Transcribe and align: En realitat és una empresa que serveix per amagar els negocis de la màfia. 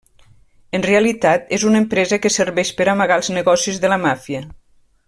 En 0.77 0.85
realitat 0.87 1.53
és 1.59 1.65
una 1.73 1.81
empresa 1.83 2.19
que 2.25 2.33
serveix 2.39 2.75
per 2.81 2.91
amagar 2.97 3.21
els 3.23 3.33
negocis 3.39 3.83
de 3.87 3.97
la 3.97 4.03
màfia. 4.09 4.45